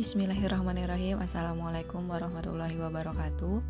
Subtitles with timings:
[0.00, 1.20] Bismillahirrahmanirrahim.
[1.20, 3.60] Assalamualaikum warahmatullahi wabarakatuh.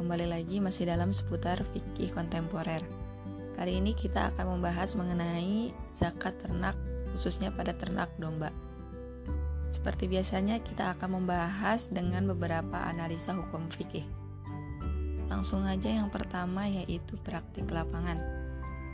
[0.00, 2.80] Kembali lagi masih dalam seputar fikih kontemporer.
[3.52, 6.72] Kali ini kita akan membahas mengenai zakat ternak
[7.12, 8.48] khususnya pada ternak domba.
[9.68, 14.08] Seperti biasanya kita akan membahas dengan beberapa analisa hukum fikih.
[15.28, 18.16] Langsung aja yang pertama yaitu praktik lapangan.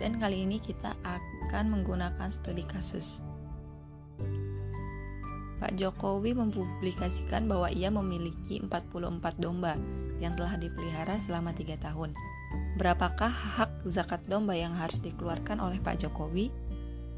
[0.02, 3.29] Dan kali ini kita akan menggunakan studi kasus
[5.60, 9.76] Pak Jokowi mempublikasikan bahwa ia memiliki 44 domba
[10.16, 12.16] yang telah dipelihara selama 3 tahun.
[12.80, 16.48] Berapakah hak zakat domba yang harus dikeluarkan oleh Pak Jokowi?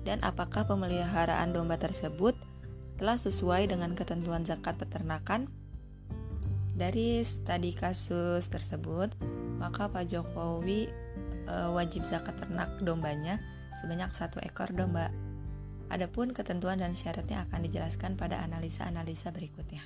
[0.02, 2.34] Dan apakah pemeliharaan domba tersebut
[2.98, 5.46] telah sesuai dengan ketentuan zakat peternakan?
[6.74, 9.14] Dari studi kasus tersebut,
[9.62, 10.90] maka Pak Jokowi
[11.46, 13.38] e, wajib zakat ternak dombanya
[13.78, 15.14] sebanyak satu ekor domba
[15.90, 19.82] Adapun ketentuan dan syaratnya akan dijelaskan pada analisa-analisa berikutnya.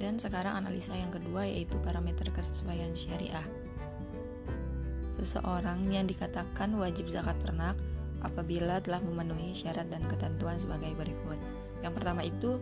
[0.00, 3.46] Dan sekarang analisa yang kedua yaitu parameter kesesuaian syariah.
[5.20, 7.78] Seseorang yang dikatakan wajib zakat ternak
[8.26, 11.38] apabila telah memenuhi syarat dan ketentuan sebagai berikut.
[11.82, 12.58] Yang pertama itu,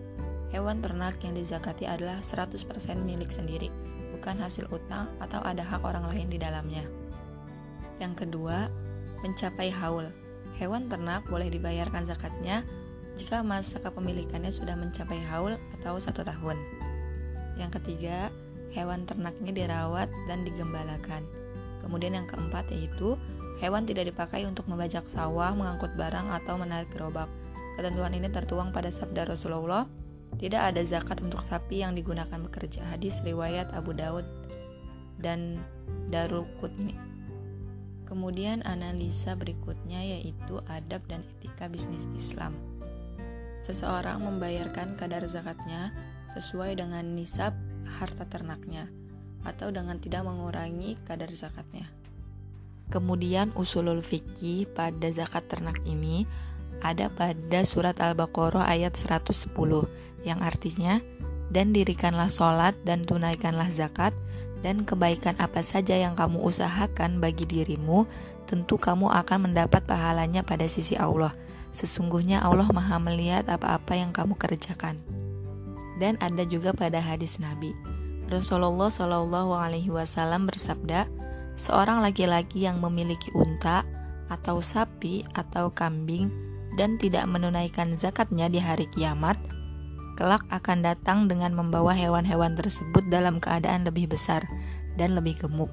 [0.52, 2.60] hewan ternak yang dizakati adalah 100%
[3.00, 3.72] milik sendiri,
[4.12, 6.84] bukan hasil utang atau ada hak orang lain di dalamnya.
[8.00, 8.68] Yang kedua,
[9.24, 10.08] mencapai haul
[10.60, 12.68] Hewan ternak boleh dibayarkan zakatnya
[13.16, 16.60] jika masa kepemilikannya sudah mencapai haul atau satu tahun.
[17.56, 18.28] Yang ketiga,
[18.76, 21.24] hewan ternaknya dirawat dan digembalakan.
[21.80, 23.16] Kemudian yang keempat yaitu
[23.64, 27.32] hewan tidak dipakai untuk membajak sawah, mengangkut barang atau menarik gerobak.
[27.80, 29.88] Ketentuan ini tertuang pada sabda Rasulullah,
[30.36, 32.84] tidak ada zakat untuk sapi yang digunakan bekerja.
[32.84, 34.28] Hadis riwayat Abu Daud
[35.16, 35.60] dan
[36.12, 37.09] Darul Qutni.
[38.10, 42.58] Kemudian analisa berikutnya yaitu adab dan etika bisnis Islam.
[43.62, 45.94] Seseorang membayarkan kadar zakatnya
[46.34, 47.54] sesuai dengan nisab
[47.86, 48.90] harta ternaknya
[49.46, 51.86] atau dengan tidak mengurangi kadar zakatnya.
[52.90, 56.26] Kemudian usulul fikih pada zakat ternak ini
[56.82, 59.54] ada pada surat Al-Baqarah ayat 110
[60.26, 60.98] yang artinya
[61.54, 64.10] dan dirikanlah sholat dan tunaikanlah zakat
[64.60, 68.04] dan kebaikan apa saja yang kamu usahakan bagi dirimu,
[68.44, 71.32] tentu kamu akan mendapat pahalanya pada sisi Allah.
[71.70, 74.98] Sesungguhnya Allah Maha melihat apa-apa yang kamu kerjakan.
[76.02, 77.72] Dan ada juga pada hadis Nabi.
[78.26, 81.06] Rasulullah Shallallahu alaihi wasallam bersabda,
[81.54, 83.84] seorang laki-laki yang memiliki unta
[84.30, 86.30] atau sapi atau kambing
[86.78, 89.36] dan tidak menunaikan zakatnya di hari kiamat,
[90.20, 94.44] kelak akan datang dengan membawa hewan-hewan tersebut dalam keadaan lebih besar
[95.00, 95.72] dan lebih gemuk,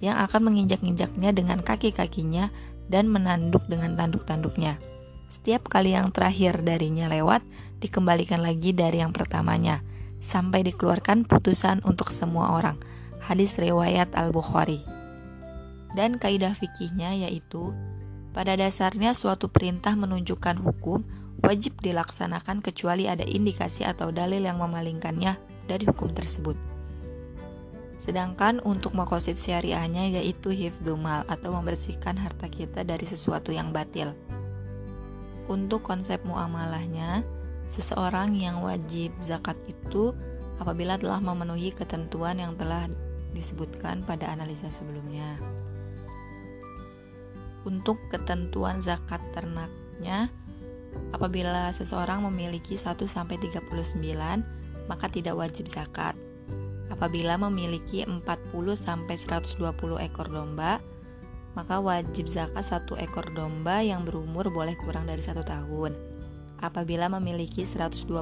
[0.00, 2.48] yang akan menginjak-injaknya dengan kaki-kakinya
[2.88, 4.80] dan menanduk dengan tanduk-tanduknya.
[5.28, 7.44] Setiap kali yang terakhir darinya lewat,
[7.84, 9.84] dikembalikan lagi dari yang pertamanya,
[10.24, 12.80] sampai dikeluarkan putusan untuk semua orang.
[13.20, 14.80] Hadis riwayat Al-Bukhari.
[15.92, 17.76] Dan kaidah fikihnya yaitu,
[18.32, 21.04] pada dasarnya suatu perintah menunjukkan hukum
[21.42, 25.36] wajib dilaksanakan kecuali ada indikasi atau dalil yang memalingkannya
[25.66, 26.54] dari hukum tersebut.
[28.02, 34.14] Sedangkan untuk makosid syariahnya yaitu hifdumal atau membersihkan harta kita dari sesuatu yang batil.
[35.46, 37.22] Untuk konsep muamalahnya,
[37.70, 40.14] seseorang yang wajib zakat itu
[40.58, 42.86] apabila telah memenuhi ketentuan yang telah
[43.34, 45.38] disebutkan pada analisa sebelumnya.
[47.62, 50.26] Untuk ketentuan zakat ternaknya,
[51.12, 54.00] Apabila seseorang memiliki 1 sampai 39,
[54.88, 56.16] maka tidak wajib zakat.
[56.92, 58.22] Apabila memiliki 40
[58.76, 60.80] sampai 120 ekor domba,
[61.52, 65.92] maka wajib zakat satu ekor domba yang berumur boleh kurang dari satu tahun.
[66.62, 68.14] Apabila memiliki 121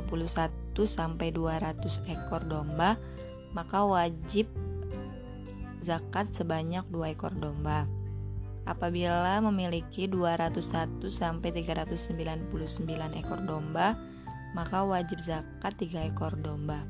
[0.89, 2.97] sampai 200 ekor domba,
[3.53, 4.49] maka wajib
[5.83, 7.85] zakat sebanyak dua ekor domba.
[8.69, 12.45] Apabila memiliki 201 sampai 399
[13.17, 13.97] ekor domba,
[14.53, 16.85] maka wajib zakat 3 ekor domba.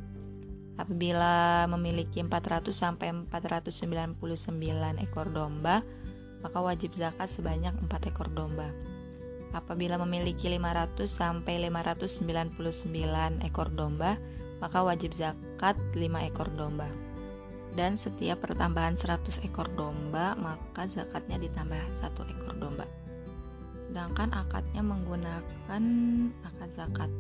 [0.81, 5.85] Apabila memiliki 400 sampai 499 ekor domba,
[6.41, 8.73] maka wajib zakat sebanyak 4 ekor domba.
[9.55, 14.19] Apabila memiliki 500 sampai 599 ekor domba,
[14.59, 17.10] maka wajib zakat 5 ekor domba
[17.79, 22.87] dan setiap pertambahan 100 ekor domba maka zakatnya ditambah satu ekor domba.
[23.91, 25.83] Sedangkan akadnya menggunakan
[26.47, 27.11] akad zakat.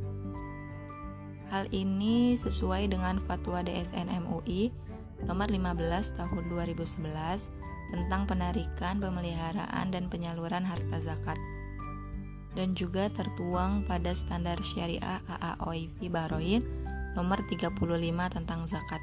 [1.50, 4.70] Hal ini sesuai dengan fatwa DSN MUI
[5.26, 7.50] nomor 15 tahun 2011
[7.91, 11.38] tentang penarikan, pemeliharaan, dan penyaluran harta zakat.
[12.50, 16.67] dan juga tertuang pada standar syariah AAOIV Bahrain
[17.14, 17.79] nomor 35
[18.35, 18.99] tentang zakat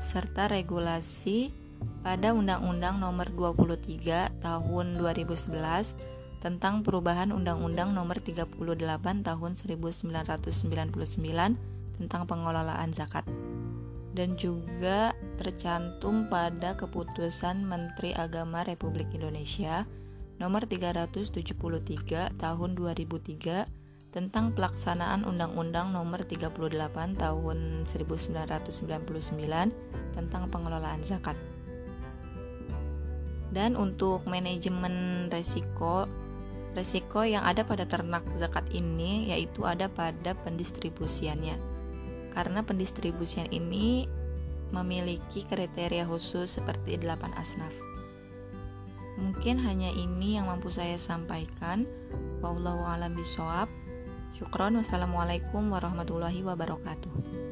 [0.00, 1.52] serta regulasi
[2.00, 5.52] pada Undang-Undang nomor 23 tahun 2011
[6.42, 8.58] tentang perubahan Undang-Undang nomor 38
[9.22, 13.22] tahun 1999 tentang pengelolaan zakat
[14.12, 19.88] dan juga tercantum pada keputusan Menteri Agama Republik Indonesia
[20.36, 23.81] nomor 373 tahun 2003
[24.12, 26.52] tentang pelaksanaan Undang-Undang nomor 38
[27.16, 29.72] tahun 1999
[30.12, 31.40] tentang pengelolaan zakat.
[33.52, 36.08] Dan untuk manajemen resiko
[36.72, 41.56] resiko yang ada pada ternak zakat ini yaitu ada pada pendistribusiannya.
[42.32, 44.08] Karena pendistribusian ini
[44.72, 47.72] memiliki kriteria khusus seperti 8 asnaf.
[49.20, 51.84] Mungkin hanya ini yang mampu saya sampaikan.
[52.40, 53.68] Wallahu a'lam bishawab.
[54.42, 54.74] Syukron.
[54.82, 57.51] Wassalamualaikum warahmatullahi wabarakatuh.